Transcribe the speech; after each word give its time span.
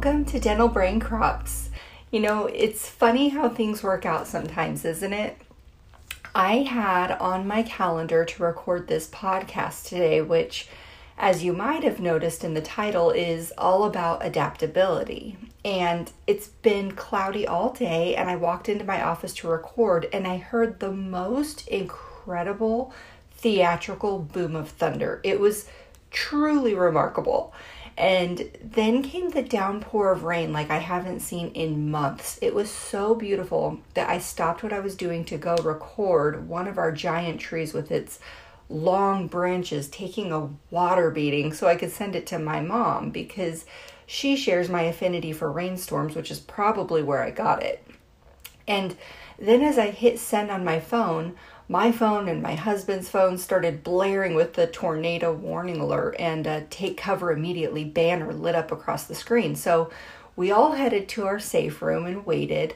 Welcome 0.00 0.26
to 0.26 0.38
Dental 0.38 0.68
Brain 0.68 1.00
Crops. 1.00 1.70
You 2.12 2.20
know, 2.20 2.46
it's 2.46 2.88
funny 2.88 3.30
how 3.30 3.48
things 3.48 3.82
work 3.82 4.06
out 4.06 4.28
sometimes, 4.28 4.84
isn't 4.84 5.12
it? 5.12 5.36
I 6.36 6.58
had 6.58 7.10
on 7.18 7.48
my 7.48 7.64
calendar 7.64 8.24
to 8.24 8.42
record 8.44 8.86
this 8.86 9.08
podcast 9.08 9.88
today, 9.88 10.20
which, 10.20 10.68
as 11.18 11.42
you 11.42 11.52
might 11.52 11.82
have 11.82 11.98
noticed 11.98 12.44
in 12.44 12.54
the 12.54 12.60
title, 12.60 13.10
is 13.10 13.52
all 13.58 13.82
about 13.82 14.24
adaptability. 14.24 15.36
And 15.64 16.12
it's 16.28 16.46
been 16.46 16.92
cloudy 16.92 17.44
all 17.44 17.72
day, 17.72 18.14
and 18.14 18.30
I 18.30 18.36
walked 18.36 18.68
into 18.68 18.84
my 18.84 19.02
office 19.02 19.34
to 19.34 19.48
record, 19.48 20.08
and 20.12 20.28
I 20.28 20.36
heard 20.36 20.78
the 20.78 20.92
most 20.92 21.66
incredible 21.66 22.92
theatrical 23.32 24.20
boom 24.20 24.54
of 24.54 24.68
thunder. 24.68 25.20
It 25.24 25.40
was 25.40 25.68
truly 26.12 26.74
remarkable. 26.74 27.52
And 27.98 28.48
then 28.62 29.02
came 29.02 29.30
the 29.30 29.42
downpour 29.42 30.12
of 30.12 30.22
rain 30.22 30.52
like 30.52 30.70
I 30.70 30.78
haven't 30.78 31.18
seen 31.18 31.48
in 31.48 31.90
months. 31.90 32.38
It 32.40 32.54
was 32.54 32.70
so 32.70 33.16
beautiful 33.16 33.80
that 33.94 34.08
I 34.08 34.18
stopped 34.18 34.62
what 34.62 34.72
I 34.72 34.78
was 34.78 34.94
doing 34.94 35.24
to 35.24 35.36
go 35.36 35.56
record 35.56 36.48
one 36.48 36.68
of 36.68 36.78
our 36.78 36.92
giant 36.92 37.40
trees 37.40 37.74
with 37.74 37.90
its 37.90 38.20
long 38.68 39.26
branches 39.26 39.88
taking 39.88 40.30
a 40.30 40.48
water 40.70 41.10
beating 41.10 41.52
so 41.52 41.66
I 41.66 41.74
could 41.74 41.90
send 41.90 42.14
it 42.14 42.24
to 42.28 42.38
my 42.38 42.60
mom 42.60 43.10
because 43.10 43.64
she 44.06 44.36
shares 44.36 44.68
my 44.68 44.82
affinity 44.82 45.32
for 45.32 45.50
rainstorms, 45.50 46.14
which 46.14 46.30
is 46.30 46.38
probably 46.38 47.02
where 47.02 47.24
I 47.24 47.32
got 47.32 47.64
it. 47.64 47.84
And 48.68 48.96
then 49.40 49.62
as 49.62 49.76
I 49.76 49.90
hit 49.90 50.20
send 50.20 50.52
on 50.52 50.64
my 50.64 50.78
phone, 50.78 51.34
my 51.68 51.92
phone 51.92 52.28
and 52.28 52.42
my 52.42 52.54
husband's 52.54 53.10
phone 53.10 53.36
started 53.36 53.84
blaring 53.84 54.34
with 54.34 54.54
the 54.54 54.66
tornado 54.66 55.32
warning 55.32 55.80
alert 55.80 56.16
and 56.18 56.46
a 56.46 56.62
take 56.70 56.96
cover 56.96 57.30
immediately 57.30 57.84
banner 57.84 58.32
lit 58.32 58.54
up 58.54 58.72
across 58.72 59.04
the 59.04 59.14
screen. 59.14 59.54
So 59.54 59.90
we 60.34 60.50
all 60.50 60.72
headed 60.72 61.08
to 61.10 61.26
our 61.26 61.38
safe 61.38 61.82
room 61.82 62.06
and 62.06 62.24
waited. 62.24 62.74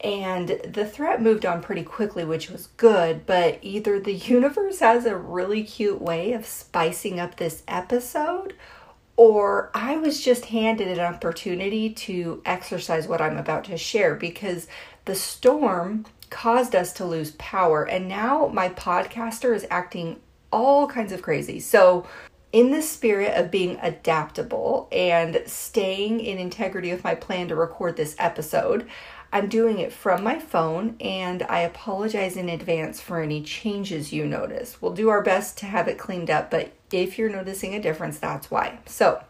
And 0.00 0.48
the 0.64 0.86
threat 0.86 1.22
moved 1.22 1.46
on 1.46 1.62
pretty 1.62 1.82
quickly, 1.82 2.24
which 2.24 2.50
was 2.50 2.68
good, 2.76 3.24
but 3.24 3.58
either 3.62 3.98
the 3.98 4.12
universe 4.14 4.80
has 4.80 5.06
a 5.06 5.16
really 5.16 5.62
cute 5.62 6.00
way 6.00 6.32
of 6.32 6.44
spicing 6.44 7.18
up 7.18 7.36
this 7.36 7.62
episode, 7.66 8.54
or 9.16 9.70
I 9.74 9.96
was 9.96 10.20
just 10.20 10.46
handed 10.46 10.86
an 10.86 11.00
opportunity 11.00 11.90
to 11.90 12.42
exercise 12.44 13.08
what 13.08 13.22
I'm 13.22 13.36
about 13.36 13.64
to 13.64 13.76
share 13.76 14.14
because 14.14 14.68
the 15.06 15.14
storm 15.14 16.04
caused 16.30 16.74
us 16.74 16.92
to 16.94 17.04
lose 17.04 17.32
power. 17.32 17.84
And 17.84 18.08
now 18.08 18.48
my 18.48 18.68
podcaster 18.70 19.54
is 19.54 19.66
acting 19.70 20.20
all 20.52 20.86
kinds 20.86 21.12
of 21.12 21.22
crazy. 21.22 21.60
So, 21.60 22.06
in 22.50 22.70
the 22.70 22.80
spirit 22.80 23.36
of 23.36 23.50
being 23.50 23.78
adaptable 23.82 24.88
and 24.90 25.42
staying 25.44 26.20
in 26.20 26.38
integrity 26.38 26.90
with 26.90 27.04
my 27.04 27.14
plan 27.14 27.48
to 27.48 27.54
record 27.54 27.96
this 27.96 28.16
episode, 28.18 28.88
I'm 29.30 29.48
doing 29.48 29.78
it 29.78 29.92
from 29.92 30.24
my 30.24 30.38
phone 30.38 30.96
and 31.00 31.42
I 31.42 31.60
apologize 31.60 32.36
in 32.38 32.48
advance 32.48 33.00
for 33.00 33.20
any 33.20 33.42
changes 33.42 34.12
you 34.12 34.24
notice. 34.24 34.80
We'll 34.80 34.94
do 34.94 35.10
our 35.10 35.22
best 35.22 35.58
to 35.58 35.66
have 35.66 35.88
it 35.88 35.98
cleaned 35.98 36.30
up, 36.30 36.50
but 36.50 36.72
if 36.90 37.18
you're 37.18 37.28
noticing 37.28 37.74
a 37.74 37.82
difference, 37.82 38.18
that's 38.18 38.50
why. 38.50 38.78
So, 38.86 39.22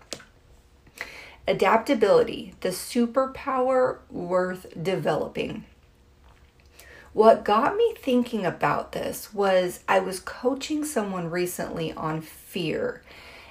adaptability, 1.48 2.54
the 2.60 2.68
superpower 2.68 3.98
worth 4.08 4.66
developing. 4.80 5.64
What 7.18 7.44
got 7.44 7.76
me 7.76 7.94
thinking 8.00 8.46
about 8.46 8.92
this 8.92 9.34
was 9.34 9.80
I 9.88 9.98
was 9.98 10.20
coaching 10.20 10.84
someone 10.84 11.30
recently 11.30 11.92
on 11.94 12.20
fear 12.20 13.02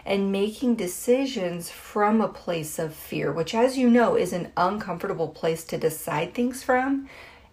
and 0.05 0.31
making 0.31 0.75
decisions 0.75 1.69
from 1.69 2.21
a 2.21 2.29
place 2.29 2.79
of 2.79 2.93
fear, 2.93 3.29
which, 3.29 3.53
as 3.53 3.77
you 3.77 3.89
know, 3.89 4.15
is 4.15 4.31
an 4.31 4.53
uncomfortable 4.55 5.27
place 5.27 5.65
to 5.65 5.77
decide 5.77 6.33
things 6.33 6.63
from 6.63 7.09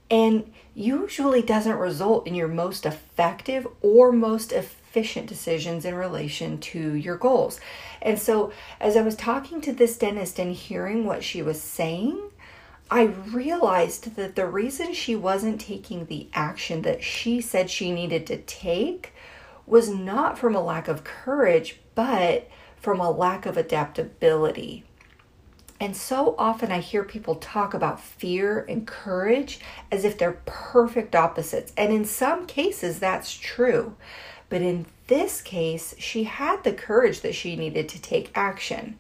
and 0.09 0.53
usually 0.73 1.43
doesn't 1.43 1.79
result 1.79 2.29
in 2.29 2.37
your 2.37 2.47
most 2.47 2.87
effective 2.87 3.67
or 3.83 4.13
most 4.13 4.53
efficient 4.53 5.27
decisions 5.27 5.85
in 5.85 5.97
relation 5.97 6.59
to 6.59 6.95
your 6.95 7.17
goals. 7.17 7.59
And 8.01 8.21
so, 8.21 8.53
as 8.81 8.97
I 8.97 9.03
was 9.03 9.17
talking 9.17 9.61
to 9.63 9.73
this 9.73 9.99
dentist 9.99 10.39
and 10.39 10.55
hearing 10.55 11.07
what 11.07 11.25
she 11.25 11.43
was 11.43 11.61
saying, 11.61 12.21
I 12.91 13.05
realized 13.05 14.17
that 14.17 14.37
the 14.37 14.47
reason 14.47 14.93
she 14.93 15.17
wasn't 15.17 15.61
taking 15.61 16.07
the 16.07 16.29
action 16.35 16.83
that 16.83 17.03
she 17.03 17.41
said 17.41 17.71
she 17.71 17.91
needed 17.93 18.27
to 18.27 18.37
take 18.37 19.13
was 19.67 19.89
not 19.89 20.39
from 20.39 20.55
a 20.55 20.63
lack 20.63 20.89
of 20.89 21.05
courage, 21.05 21.81
but 21.95 22.49
from 22.77 23.01
a 23.01 23.11
lack 23.11 23.47
of 23.47 23.57
adaptability. 23.57 24.85
And 25.81 25.97
so 25.97 26.35
often 26.39 26.71
I 26.71 26.79
hear 26.79 27.03
people 27.03 27.35
talk 27.37 27.75
about 27.75 28.01
fear 28.01 28.65
and 28.69 28.87
courage 28.87 29.59
as 29.91 30.05
if 30.05 30.17
they're 30.17 30.41
perfect 30.45 31.17
opposites. 31.17 31.73
And 31.77 31.93
in 31.93 32.05
some 32.05 32.47
cases, 32.47 32.99
that's 32.99 33.35
true. 33.37 33.97
But 34.49 34.63
in 34.63 34.87
this 35.09 35.41
case, 35.43 35.95
she 35.99 36.25
had 36.25 36.63
the 36.63 36.73
courage 36.73 37.23
that 37.23 37.35
she 37.35 37.57
needed 37.57 37.89
to 37.89 38.01
take 38.01 38.31
action 38.35 38.99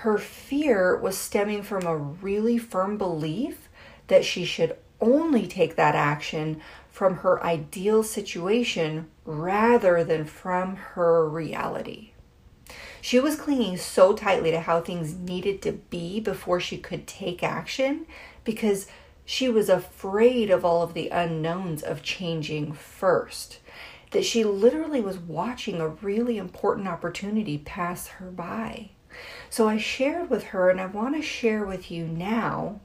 her 0.00 0.16
fear 0.16 0.96
was 0.96 1.18
stemming 1.18 1.62
from 1.62 1.84
a 1.84 1.94
really 1.94 2.56
firm 2.56 2.96
belief 2.96 3.68
that 4.06 4.24
she 4.24 4.46
should 4.46 4.74
only 4.98 5.46
take 5.46 5.76
that 5.76 5.94
action 5.94 6.58
from 6.90 7.16
her 7.16 7.44
ideal 7.44 8.02
situation 8.02 9.10
rather 9.26 10.02
than 10.02 10.24
from 10.24 10.74
her 10.76 11.28
reality. 11.28 12.12
She 13.02 13.20
was 13.20 13.36
clinging 13.36 13.76
so 13.76 14.14
tightly 14.14 14.50
to 14.52 14.60
how 14.60 14.80
things 14.80 15.14
needed 15.14 15.60
to 15.62 15.72
be 15.72 16.18
before 16.18 16.60
she 16.60 16.78
could 16.78 17.06
take 17.06 17.42
action 17.42 18.06
because 18.42 18.86
she 19.26 19.50
was 19.50 19.68
afraid 19.68 20.48
of 20.48 20.64
all 20.64 20.82
of 20.82 20.94
the 20.94 21.10
unknowns 21.10 21.82
of 21.82 22.02
changing 22.02 22.72
first. 22.72 23.58
That 24.12 24.24
she 24.24 24.44
literally 24.44 25.02
was 25.02 25.18
watching 25.18 25.78
a 25.78 25.88
really 25.88 26.38
important 26.38 26.88
opportunity 26.88 27.58
pass 27.58 28.06
her 28.06 28.30
by. 28.30 28.92
So 29.50 29.68
I 29.68 29.78
shared 29.78 30.30
with 30.30 30.44
her, 30.44 30.70
and 30.70 30.80
I 30.80 30.86
want 30.86 31.16
to 31.16 31.22
share 31.22 31.66
with 31.66 31.90
you 31.90 32.06
now. 32.06 32.80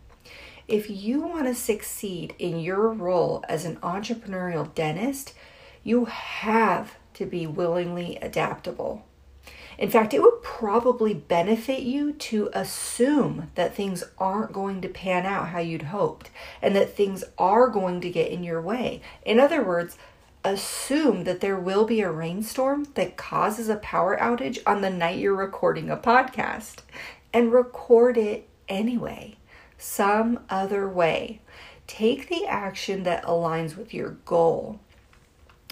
If 0.68 0.90
you 0.90 1.22
want 1.22 1.46
to 1.46 1.54
succeed 1.54 2.34
in 2.40 2.60
your 2.60 2.90
role 2.90 3.46
as 3.48 3.66
an 3.66 3.78
entrepreneurial 3.78 4.74
dentist, 4.74 5.36
you 5.84 6.06
have 6.06 6.96
to 7.14 7.28
be 7.28 7.46
willingly 7.46 8.18
adaptable. 8.20 9.06
In 9.78 9.92
fact, 9.92 10.14
it 10.14 10.24
would 10.24 10.42
probably 10.42 11.14
benefit 11.14 11.84
you 11.84 12.14
to 12.14 12.50
assume 12.54 13.52
that 13.54 13.76
things 13.76 14.04
aren't 14.18 14.54
going 14.54 14.82
to 14.82 14.90
pan 14.90 15.28
out 15.28 15.50
how 15.50 15.60
you'd 15.60 15.84
hoped 15.84 16.32
and 16.64 16.76
that 16.76 16.96
things 16.96 17.24
are 17.38 17.68
going 17.68 18.02
to 18.02 18.10
get 18.10 18.32
in 18.32 18.44
your 18.44 18.62
way. 18.62 19.02
In 19.24 19.40
other 19.40 19.64
words, 19.64 19.98
assume 20.46 21.24
that 21.24 21.42
there 21.42 21.60
will 21.60 21.86
be 21.86 22.02
a 22.02 22.12
rainstorm 22.12 22.88
that 22.94 23.18
causes 23.18 23.70
a 23.70 23.78
power 23.78 24.18
outage 24.18 24.60
on 24.66 24.82
the 24.82 24.90
night 24.90 25.20
you're 25.20 25.36
recording 25.36 25.90
a 25.90 25.98
podcast 25.98 26.78
and 27.34 27.52
record 27.52 28.18
it 28.18 28.48
anyway, 28.70 29.36
some 29.78 30.40
other 30.50 30.88
way. 30.88 31.42
Take 31.88 32.30
the 32.30 32.46
action 32.46 33.04
that 33.04 33.24
aligns 33.24 33.76
with 33.76 33.94
your 33.94 34.12
goal. 34.26 34.80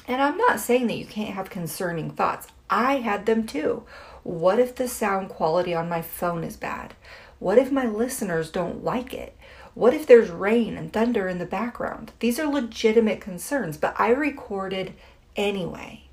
And 0.07 0.22
I'm 0.22 0.38
not 0.38 0.59
saying 0.59 0.88
that 0.88 0.97
you 0.97 1.06
can't 1.06 1.35
have 1.35 1.50
concerning 1.50 2.12
thoughts. 2.12 2.47
I 2.69 2.97
had 2.97 3.25
them 3.25 3.47
too. 3.47 3.83
What 4.23 4.59
if 4.59 4.75
the 4.75 4.88
sound 4.88 5.29
quality 5.29 5.73
on 5.73 5.89
my 5.89 6.01
phone 6.01 6.44
is 6.44 6.57
bad? 6.57 6.94
What 7.39 7.57
if 7.57 7.72
my 7.72 7.85
listeners 7.85 8.50
don't 8.51 8.83
like 8.83 9.13
it? 9.13 9.35
What 9.73 9.94
if 9.94 10.06
there's 10.06 10.29
rain 10.29 10.78
and 10.78 10.94
thunder 10.94 11.28
in 11.28 11.39
the 11.39 11.45
background? 11.45 12.11
These 12.19 12.39
are 12.39 12.45
legitimate 12.45 13.22
concerns, 13.22 13.78
but 13.78 14.00
I 14.00 14.09
recorded 14.09 14.94
anyway. 15.35 16.03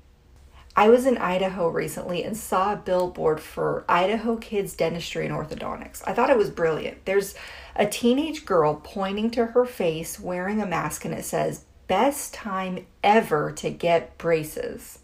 I 0.75 0.89
was 0.89 1.05
in 1.05 1.17
Idaho 1.17 1.67
recently 1.67 2.23
and 2.23 2.35
saw 2.35 2.73
a 2.73 2.77
billboard 2.77 3.39
for 3.39 3.83
Idaho 3.89 4.37
Kids 4.37 4.73
Dentistry 4.73 5.25
and 5.25 5.35
Orthodontics. 5.35 6.01
I 6.07 6.13
thought 6.13 6.29
it 6.29 6.37
was 6.37 6.49
brilliant. 6.49 7.05
There's 7.05 7.35
a 7.75 7.85
teenage 7.85 8.45
girl 8.45 8.81
pointing 8.83 9.29
to 9.31 9.47
her 9.47 9.65
face 9.65 10.19
wearing 10.19 10.61
a 10.61 10.65
mask 10.65 11.05
and 11.05 11.13
it 11.13 11.25
says, 11.25 11.65
Best 11.87 12.33
time 12.33 12.87
ever 13.03 13.51
to 13.51 13.69
get 13.69 14.17
braces. 14.17 14.99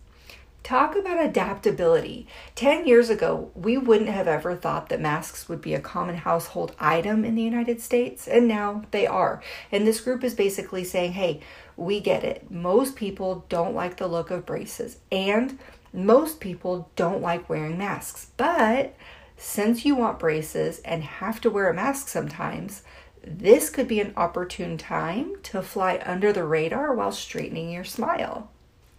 Talk 0.68 0.98
about 0.98 1.24
adaptability. 1.24 2.28
10 2.56 2.86
years 2.86 3.10
ago, 3.10 3.52
we 3.56 3.78
wouldn't 3.78 4.10
have 4.10 4.28
ever 4.28 4.54
thought 4.54 4.90
that 4.90 5.00
masks 5.00 5.48
would 5.48 5.62
be 5.62 5.74
a 5.74 5.80
common 5.80 6.18
household 6.18 6.76
item 6.78 7.24
in 7.24 7.36
the 7.36 7.42
United 7.42 7.80
States, 7.80 8.28
and 8.28 8.50
now 8.50 8.84
they 8.92 9.08
are. 9.08 9.42
And 9.72 9.88
this 9.88 10.02
group 10.02 10.26
is 10.26 10.34
basically 10.34 10.84
saying, 10.84 11.14
hey, 11.14 11.40
we 11.78 12.02
get 12.02 12.26
it. 12.26 12.52
Most 12.52 12.98
people 12.98 13.46
don't 13.48 13.76
like 13.76 13.96
the 13.96 14.10
look 14.10 14.30
of 14.30 14.46
braces, 14.46 14.98
and 15.10 15.58
most 15.94 16.42
people 16.42 16.92
don't 16.98 17.22
like 17.22 17.48
wearing 17.48 17.78
masks. 17.78 18.32
But 18.36 18.94
since 19.38 19.86
you 19.86 19.96
want 19.96 20.20
braces 20.20 20.80
and 20.80 21.02
have 21.02 21.40
to 21.40 21.50
wear 21.50 21.70
a 21.70 21.74
mask 21.74 22.10
sometimes, 22.10 22.84
this 23.24 23.70
could 23.70 23.88
be 23.88 24.02
an 24.02 24.12
opportune 24.18 24.78
time 24.78 25.38
to 25.44 25.62
fly 25.62 26.04
under 26.06 26.34
the 26.34 26.44
radar 26.44 26.94
while 26.94 27.14
straightening 27.14 27.72
your 27.72 27.86
smile. 27.86 28.52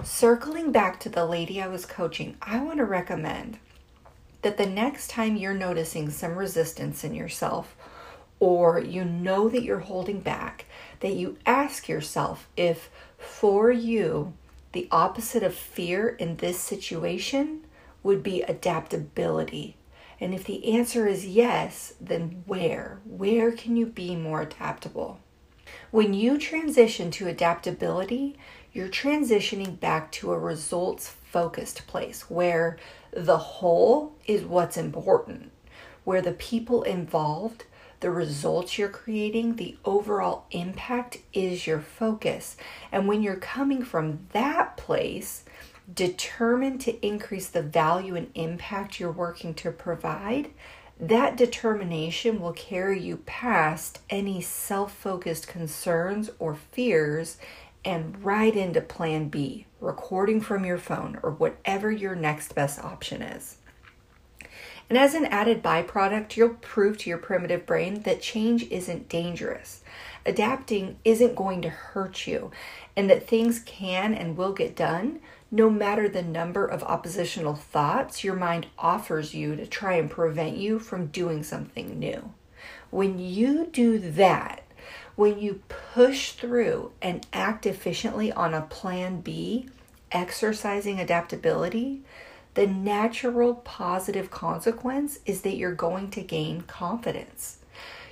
Circling 0.04 0.70
back 0.70 1.00
to 1.00 1.08
the 1.08 1.26
lady 1.26 1.60
I 1.60 1.66
was 1.66 1.84
coaching, 1.84 2.36
I 2.40 2.60
want 2.60 2.78
to 2.78 2.84
recommend 2.84 3.58
that 4.42 4.56
the 4.56 4.66
next 4.66 5.10
time 5.10 5.36
you're 5.36 5.52
noticing 5.52 6.08
some 6.08 6.36
resistance 6.36 7.02
in 7.02 7.14
yourself 7.14 7.74
or 8.38 8.78
you 8.78 9.04
know 9.04 9.48
that 9.48 9.64
you're 9.64 9.80
holding 9.80 10.20
back, 10.20 10.66
that 11.00 11.14
you 11.14 11.36
ask 11.44 11.88
yourself 11.88 12.48
if 12.56 12.90
for 13.18 13.72
you 13.72 14.34
the 14.70 14.86
opposite 14.92 15.42
of 15.42 15.52
fear 15.52 16.08
in 16.08 16.36
this 16.36 16.60
situation 16.60 17.64
would 18.04 18.22
be 18.22 18.42
adaptability. 18.42 19.76
And 20.20 20.32
if 20.32 20.44
the 20.44 20.74
answer 20.76 21.08
is 21.08 21.26
yes, 21.26 21.94
then 22.00 22.44
where? 22.46 23.00
Where 23.04 23.50
can 23.50 23.76
you 23.76 23.86
be 23.86 24.14
more 24.14 24.42
adaptable? 24.42 25.18
When 25.90 26.12
you 26.12 26.36
transition 26.36 27.10
to 27.12 27.28
adaptability, 27.28 28.36
you're 28.74 28.88
transitioning 28.88 29.80
back 29.80 30.12
to 30.12 30.32
a 30.32 30.38
results 30.38 31.08
focused 31.08 31.86
place 31.86 32.28
where 32.28 32.76
the 33.10 33.38
whole 33.38 34.14
is 34.26 34.42
what's 34.42 34.76
important, 34.76 35.50
where 36.04 36.20
the 36.20 36.32
people 36.32 36.82
involved, 36.82 37.64
the 38.00 38.10
results 38.10 38.76
you're 38.76 38.90
creating, 38.90 39.56
the 39.56 39.78
overall 39.86 40.44
impact 40.50 41.18
is 41.32 41.66
your 41.66 41.80
focus. 41.80 42.58
And 42.92 43.08
when 43.08 43.22
you're 43.22 43.36
coming 43.36 43.82
from 43.82 44.26
that 44.32 44.76
place, 44.76 45.44
determined 45.92 46.82
to 46.82 47.06
increase 47.06 47.48
the 47.48 47.62
value 47.62 48.14
and 48.14 48.30
impact 48.34 49.00
you're 49.00 49.10
working 49.10 49.54
to 49.54 49.70
provide, 49.70 50.50
that 51.00 51.36
determination 51.36 52.40
will 52.40 52.52
carry 52.52 53.00
you 53.00 53.18
past 53.18 54.00
any 54.10 54.40
self 54.40 54.92
focused 54.92 55.46
concerns 55.46 56.30
or 56.38 56.54
fears 56.54 57.38
and 57.84 58.24
right 58.24 58.54
into 58.54 58.80
plan 58.80 59.28
B, 59.28 59.66
recording 59.80 60.40
from 60.40 60.64
your 60.64 60.78
phone 60.78 61.18
or 61.22 61.30
whatever 61.30 61.90
your 61.90 62.14
next 62.14 62.54
best 62.54 62.82
option 62.84 63.22
is. 63.22 63.58
And 64.88 64.98
as 64.98 65.14
an 65.14 65.26
added 65.26 65.62
byproduct, 65.62 66.36
you'll 66.36 66.54
prove 66.54 66.98
to 66.98 67.10
your 67.10 67.18
primitive 67.18 67.66
brain 67.66 68.02
that 68.02 68.22
change 68.22 68.64
isn't 68.70 69.08
dangerous. 69.08 69.82
Adapting 70.26 70.98
isn't 71.04 71.36
going 71.36 71.62
to 71.62 71.68
hurt 71.68 72.26
you, 72.26 72.50
and 72.96 73.08
that 73.08 73.28
things 73.28 73.60
can 73.60 74.14
and 74.14 74.36
will 74.36 74.52
get 74.52 74.74
done 74.74 75.20
no 75.50 75.70
matter 75.70 76.08
the 76.08 76.22
number 76.22 76.66
of 76.66 76.82
oppositional 76.82 77.54
thoughts 77.54 78.22
your 78.22 78.36
mind 78.36 78.66
offers 78.78 79.34
you 79.34 79.56
to 79.56 79.66
try 79.66 79.94
and 79.94 80.10
prevent 80.10 80.56
you 80.56 80.78
from 80.78 81.06
doing 81.06 81.42
something 81.42 81.98
new. 81.98 82.32
When 82.90 83.18
you 83.18 83.66
do 83.66 83.98
that, 83.98 84.64
when 85.16 85.38
you 85.38 85.62
push 85.68 86.32
through 86.32 86.92
and 87.02 87.26
act 87.32 87.66
efficiently 87.66 88.30
on 88.32 88.54
a 88.54 88.62
plan 88.62 89.20
B, 89.20 89.68
exercising 90.12 91.00
adaptability, 91.00 92.02
the 92.54 92.66
natural 92.66 93.54
positive 93.54 94.30
consequence 94.30 95.20
is 95.26 95.42
that 95.42 95.56
you're 95.56 95.74
going 95.74 96.10
to 96.10 96.22
gain 96.22 96.62
confidence. 96.62 97.58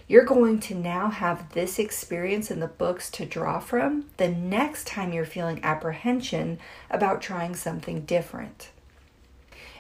You're 0.09 0.25
going 0.25 0.61
to 0.61 0.75
now 0.75 1.11
have 1.11 1.53
this 1.53 1.81
experience 1.81 2.51
in 2.51 2.61
the 2.61 2.69
books 2.69 3.11
to 3.11 3.27
draw 3.27 3.59
from 3.59 4.07
the 4.19 4.29
next 4.29 4.87
time 4.87 5.13
you're 5.13 5.27
feeling 5.27 5.59
apprehension 5.65 6.61
about 6.89 7.21
trying 7.21 7.57
something 7.57 8.03
different. 8.03 8.71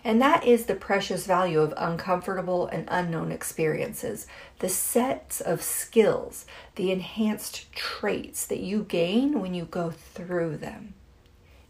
And 0.02 0.20
that 0.20 0.44
is 0.44 0.66
the 0.66 0.74
precious 0.74 1.26
value 1.26 1.60
of 1.60 1.74
uncomfortable 1.76 2.66
and 2.66 2.88
unknown 2.88 3.30
experiences, 3.30 4.26
the 4.58 4.68
sets 4.68 5.40
of 5.40 5.62
skills, 5.62 6.44
the 6.74 6.90
enhanced 6.90 7.72
traits 7.72 8.46
that 8.46 8.60
you 8.60 8.84
gain 8.84 9.40
when 9.40 9.54
you 9.54 9.64
go 9.64 9.90
through 9.90 10.56
them. 10.58 10.94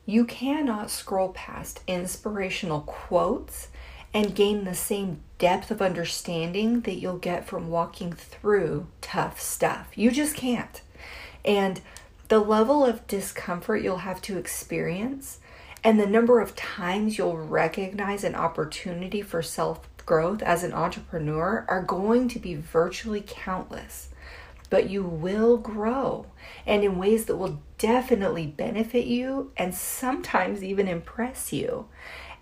You 0.07 0.25
cannot 0.25 0.91
scroll 0.91 1.31
past 1.31 1.81
inspirational 1.87 2.83
quotes 2.83 3.69
and 4.15 4.35
gain 4.35 4.65
the 4.65 4.75
same 4.75 5.21
depth 5.39 5.71
of 5.71 5.83
understanding 5.83 6.81
that 6.83 6.97
you'll 6.97 7.19
get 7.19 7.47
from 7.47 7.69
walking 7.69 8.13
through 8.13 8.87
tough 9.01 9.41
stuff. 9.41 9.89
You 9.95 10.11
just 10.11 10.35
can't. 10.35 10.81
And 11.45 11.81
the 12.29 12.41
level 12.41 12.85
of 12.85 13.07
discomfort 13.07 13.83
you'll 13.83 13.99
have 13.99 14.21
to 14.23 14.39
experience 14.39 15.39
and 15.85 16.01
the 16.01 16.07
number 16.07 16.41
of 16.41 16.57
times 16.57 17.17
you'll 17.17 17.37
recognize 17.37 18.25
an 18.25 18.35
opportunity 18.35 19.23
for 19.23 19.43
self 19.43 19.89
growth 20.05 20.43
as 20.43 20.65
an 20.65 20.73
entrepreneur 20.73 21.65
are 21.69 21.83
going 21.83 22.29
to 22.29 22.39
be 22.39 22.55
virtually 22.55 23.23
countless 23.25 24.09
but 24.71 24.91
you 24.91 25.03
will 25.03 25.57
grow 25.57 26.27
and 26.67 26.83
in 26.83 26.99
ways 26.99 27.27
that 27.27 27.37
will 27.37 27.61
definitely 27.79 28.47
benefit 28.47 29.07
you 29.07 29.53
and 29.57 29.75
sometimes 29.75 30.63
even 30.65 30.89
impress 30.89 31.53
you. 31.53 31.87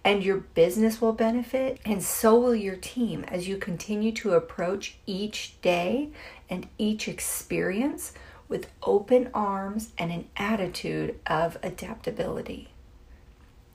And 0.05 0.23
your 0.23 0.37
business 0.37 1.01
will 1.01 1.15
benefit, 1.15 1.81
and 1.85 2.03
so 2.03 2.39
will 2.39 2.55
your 2.55 2.77
team 2.77 3.25
as 3.25 3.49
you 3.49 3.57
continue 3.57 4.13
to 4.13 4.35
approach 4.35 4.99
each 5.07 5.59
day 5.63 6.11
and 6.51 6.69
each 6.77 7.09
experience 7.09 8.13
with 8.47 8.69
open 8.83 9.31
arms 9.33 9.93
and 9.97 10.13
an 10.13 10.27
attitude 10.37 11.19
of 11.27 11.57
adaptability. 11.63 12.69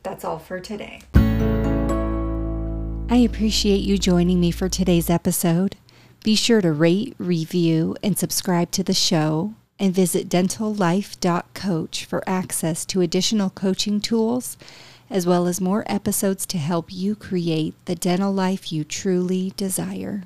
That's 0.04 0.24
all 0.24 0.38
for 0.38 0.60
today. 0.60 1.02
I 3.12 3.18
appreciate 3.18 3.82
you 3.82 3.98
joining 3.98 4.40
me 4.40 4.52
for 4.52 4.70
today's 4.70 5.10
episode. 5.10 5.78
Be 6.24 6.36
sure 6.36 6.62
to 6.62 6.72
rate, 6.72 7.16
review, 7.18 7.96
and 8.04 8.18
subscribe 8.18 8.70
to 8.72 8.84
the 8.84 8.94
show, 8.94 9.56
and 9.80 9.96
visit 9.96 10.30
dentallife.coach 10.30 12.06
for 12.06 12.24
access 12.30 12.86
to 12.86 13.02
additional 13.02 13.50
coaching 13.50 14.00
tools, 14.00 14.58
as 15.10 15.26
well 15.26 15.48
as 15.48 15.60
more 15.60 15.84
episodes 15.88 16.46
to 16.46 16.58
help 16.58 16.92
you 16.92 17.16
create 17.16 17.74
the 17.86 17.96
dental 17.96 18.32
life 18.32 18.72
you 18.72 18.84
truly 18.84 19.54
desire. 19.58 20.24